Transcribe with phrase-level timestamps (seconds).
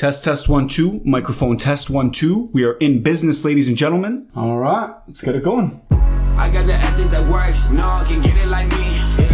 [0.00, 1.02] Test, test, one, two.
[1.04, 2.48] Microphone test, one, two.
[2.54, 4.30] We are in business, ladies and gentlemen.
[4.34, 5.78] All right, let's get it going.
[5.90, 7.70] I got the ethic that works.
[7.70, 9.26] No can get it like me.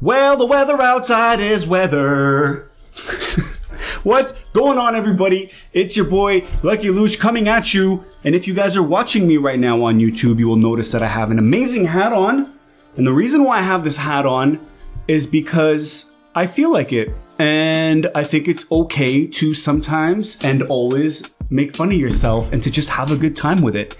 [0.00, 2.70] Well, the weather outside is weather.
[4.02, 5.52] What's going on, everybody?
[5.74, 8.06] It's your boy Lucky Loosh coming at you.
[8.24, 11.02] And if you guys are watching me right now on YouTube, you will notice that
[11.02, 12.50] I have an amazing hat on.
[12.96, 14.58] And the reason why I have this hat on
[15.06, 17.10] is because I feel like it.
[17.38, 22.70] And I think it's okay to sometimes and always make fun of yourself and to
[22.70, 23.96] just have a good time with it.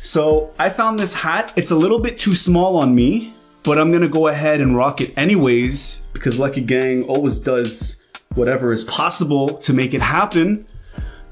[0.00, 1.52] So I found this hat.
[1.56, 5.00] It's a little bit too small on me, but I'm gonna go ahead and rock
[5.00, 10.66] it anyways because Lucky Gang always does whatever is possible to make it happen.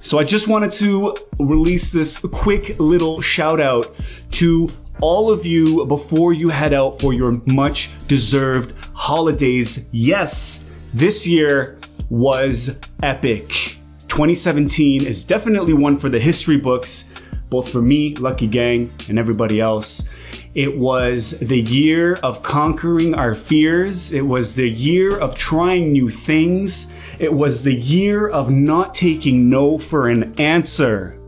[0.01, 3.95] So I just wanted to release this quick little shout out
[4.33, 4.71] to
[5.01, 9.89] all of you before you head out for your much deserved holidays.
[9.93, 13.79] Yes, this year was epic.
[14.09, 17.15] 2017 is definitely one for the history books,
[17.49, 20.13] both for me, Lucky Gang, and everybody else.
[20.55, 24.13] It was the year of conquering our fears.
[24.13, 26.93] It was the year of trying new things.
[27.21, 31.21] It was the year of not taking no for an answer.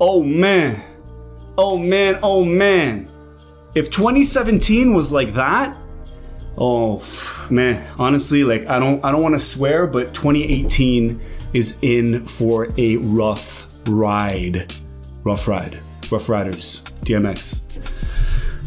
[0.00, 0.82] Oh man.
[1.56, 2.18] Oh man.
[2.22, 3.10] Oh man.
[3.74, 5.76] If 2017 was like that,
[6.60, 7.02] oh
[7.50, 11.20] man, honestly, like I don't I don't want to swear, but 2018
[11.52, 14.72] is in for a rough ride.
[15.24, 15.78] Rough ride.
[16.10, 16.84] Rough Riders.
[17.02, 17.66] DMX.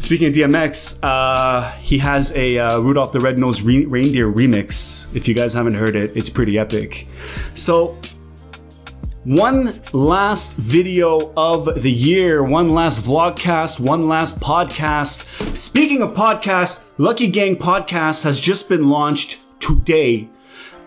[0.02, 5.14] Speaking of DMX, uh, he has a uh, Rudolph the Red-Nosed Re- Reindeer remix.
[5.16, 7.06] If you guys haven't heard it, it's pretty epic.
[7.54, 7.96] So,
[9.24, 15.56] one last video of the year, one last vlogcast, one last podcast.
[15.56, 20.28] Speaking of podcast, Lucky Gang Podcast has just been launched today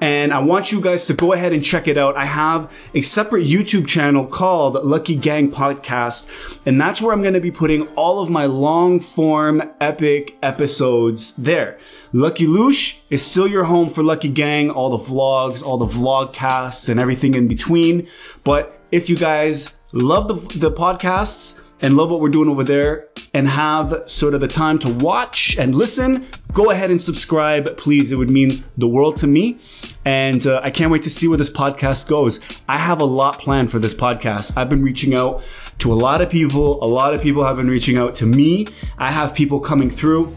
[0.01, 2.15] and I want you guys to go ahead and check it out.
[2.15, 6.29] I have a separate YouTube channel called Lucky Gang Podcast,
[6.65, 11.35] and that's where I'm going to be putting all of my long form epic episodes
[11.35, 11.77] there.
[12.13, 16.89] Lucky Loosh is still your home for Lucky Gang, all the vlogs, all the vlogcasts,
[16.89, 18.07] and everything in between.
[18.43, 23.07] But if you guys love the, the podcasts, and love what we're doing over there
[23.33, 28.11] and have sort of the time to watch and listen, go ahead and subscribe, please.
[28.11, 29.59] It would mean the world to me.
[30.05, 32.39] And uh, I can't wait to see where this podcast goes.
[32.67, 34.57] I have a lot planned for this podcast.
[34.57, 35.43] I've been reaching out
[35.79, 36.83] to a lot of people.
[36.83, 38.67] A lot of people have been reaching out to me.
[38.97, 40.33] I have people coming through.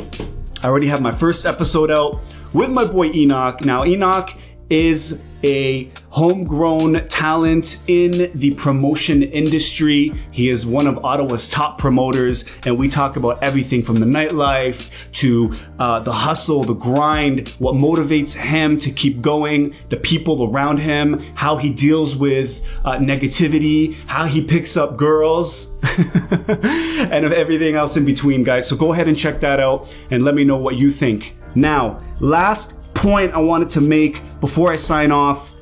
[0.62, 2.20] I already have my first episode out
[2.52, 3.64] with my boy Enoch.
[3.64, 4.30] Now, Enoch
[4.70, 10.12] is a homegrown talent in the promotion industry.
[10.30, 14.90] He is one of Ottawa's top promoters, and we talk about everything from the nightlife
[15.14, 20.78] to uh, the hustle, the grind, what motivates him to keep going, the people around
[20.78, 25.80] him, how he deals with uh, negativity, how he picks up girls,
[26.48, 28.68] and of everything else in between, guys.
[28.68, 31.36] So go ahead and check that out and let me know what you think.
[31.54, 35.54] Now, last point I wanted to make before I sign off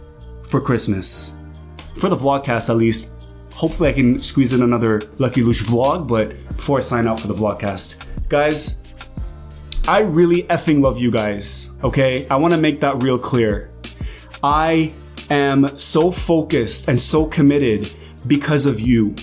[0.43, 1.37] for Christmas.
[1.94, 3.12] For the vlogcast, at least.
[3.53, 7.28] Hopefully, I can squeeze in another Lucky Loosh vlog, but before I sign out for
[7.28, 8.82] the vlogcast, guys,
[9.87, 12.26] I really effing love you guys, okay?
[12.28, 13.70] I wanna make that real clear.
[14.43, 14.93] I
[15.31, 17.88] am so focused and so committed
[18.26, 19.15] because of you.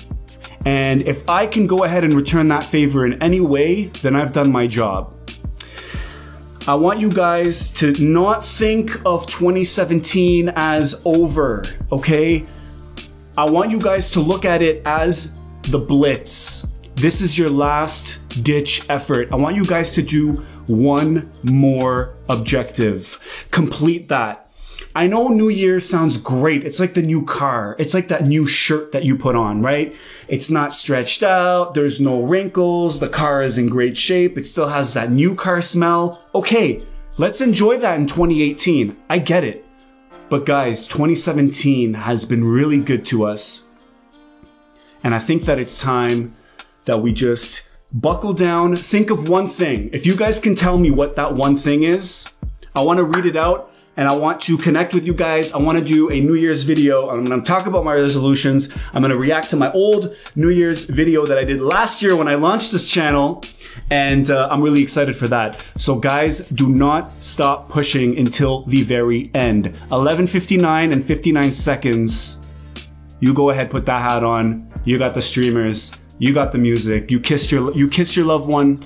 [0.66, 4.32] And if I can go ahead and return that favor in any way, then I've
[4.32, 5.15] done my job.
[6.68, 12.44] I want you guys to not think of 2017 as over, okay?
[13.38, 16.74] I want you guys to look at it as the blitz.
[16.96, 19.28] This is your last ditch effort.
[19.32, 23.20] I want you guys to do one more objective.
[23.52, 24.45] Complete that.
[24.98, 26.64] I know New Year sounds great.
[26.64, 27.76] It's like the new car.
[27.78, 29.94] It's like that new shirt that you put on, right?
[30.30, 31.74] It's not stretched out.
[31.74, 33.02] There's no wrinkles.
[33.02, 34.38] The car is in great shape.
[34.38, 36.26] It still has that new car smell.
[36.34, 36.82] Okay,
[37.18, 38.96] let's enjoy that in 2018.
[39.10, 39.66] I get it.
[40.30, 43.74] But guys, 2017 has been really good to us.
[45.04, 46.38] And I think that it's time
[46.86, 49.90] that we just buckle down, think of one thing.
[49.92, 52.32] If you guys can tell me what that one thing is,
[52.74, 55.54] I want to read it out and I want to connect with you guys.
[55.54, 57.10] I want to do a New Year's video.
[57.10, 58.76] I'm going to talk about my resolutions.
[58.94, 62.16] I'm going to react to my old New Year's video that I did last year
[62.16, 63.44] when I launched this channel.
[63.90, 65.64] And uh, I'm really excited for that.
[65.78, 69.74] So guys, do not stop pushing until the very end.
[69.90, 72.48] 11.59 and 59 seconds.
[73.20, 74.72] You go ahead, put that hat on.
[74.84, 76.02] You got the streamers.
[76.20, 77.12] You got the music.
[77.12, 78.78] You kissed your, you kissed your loved one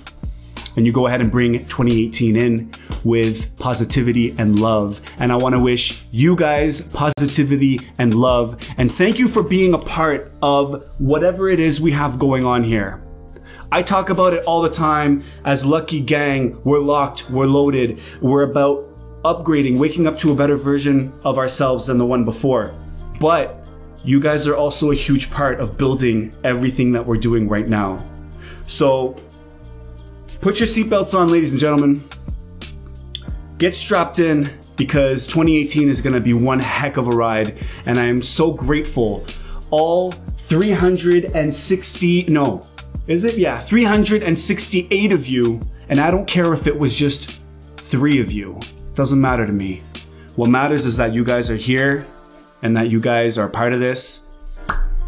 [0.79, 2.71] and you go ahead and bring 2018 in
[3.03, 5.01] with positivity and love.
[5.19, 8.65] And I want to wish you guys positivity and love.
[8.77, 12.63] And thank you for being a part of whatever it is we have going on
[12.63, 13.03] here.
[13.73, 16.57] I talk about it all the time as Lucky Gang.
[16.63, 18.85] We're locked, we're loaded, we're about
[19.23, 22.73] upgrading, waking up to a better version of ourselves than the one before.
[23.19, 23.65] But
[24.05, 28.01] you guys are also a huge part of building everything that we're doing right now.
[28.65, 29.21] So
[30.41, 32.03] put your seatbelts on, ladies and gentlemen.
[33.57, 37.57] Get strapped in because 2018 is going to be one heck of a ride.
[37.85, 39.25] And I am so grateful.
[39.69, 42.61] All 360, no,
[43.07, 43.37] is it?
[43.37, 45.61] Yeah, 368 of you.
[45.89, 47.41] And I don't care if it was just
[47.77, 48.59] three of you.
[48.93, 49.81] Doesn't matter to me.
[50.35, 52.05] What matters is that you guys are here
[52.61, 54.29] and that you guys are part of this.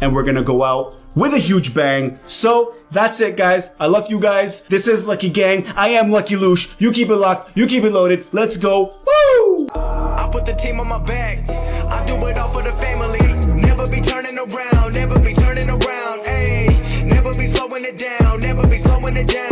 [0.00, 2.18] And we're gonna go out with a huge bang.
[2.26, 3.74] So that's it, guys.
[3.80, 4.66] I love you guys.
[4.66, 5.66] This is Lucky Gang.
[5.76, 6.74] I am Lucky Loosh.
[6.78, 7.56] You keep it locked.
[7.56, 8.26] You keep it loaded.
[8.32, 8.94] Let's go.
[9.06, 9.68] Woo!
[9.74, 11.48] I put the team on my back.
[11.48, 13.18] I do it all for the family.
[13.60, 16.24] Never be turning around, never be turning around.
[16.24, 19.51] Ayy, never be slowing it down, never be slowing it down.